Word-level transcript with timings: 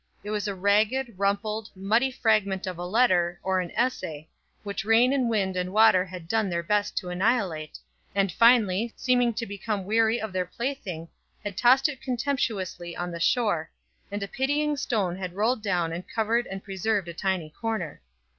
It 0.23 0.31
was 0.31 0.47
a 0.47 0.55
ragged, 0.55 1.13
rumpled, 1.19 1.69
muddy 1.75 2.09
fragment 2.09 2.65
of 2.65 2.79
a 2.79 2.85
letter, 2.87 3.39
or 3.43 3.61
an 3.61 3.71
essay, 3.75 4.27
which 4.63 4.83
rain 4.83 5.13
and 5.13 5.29
wind 5.29 5.55
and 5.55 5.71
water 5.71 6.03
had 6.05 6.27
done 6.27 6.49
their 6.49 6.63
best 6.63 6.97
to 6.97 7.09
annihilate, 7.09 7.77
and 8.15 8.31
finally, 8.31 8.93
seeming 8.95 9.31
to 9.35 9.45
become 9.45 9.85
weary 9.85 10.19
of 10.19 10.33
their 10.33 10.45
plaything, 10.47 11.07
had 11.43 11.55
tossed 11.55 11.87
it 11.87 12.01
contemptuously 12.01 12.95
on 12.95 13.11
the 13.11 13.19
shore, 13.19 13.69
and 14.09 14.23
a 14.23 14.27
pitying 14.27 14.75
stone 14.75 15.15
had 15.17 15.35
rolled 15.35 15.61
down 15.61 15.93
and 15.93 16.09
covered 16.09 16.47
and 16.47 16.63
preserved 16.63 17.07
a 17.07 17.13
tiny 17.13 17.51
corner. 17.51 18.01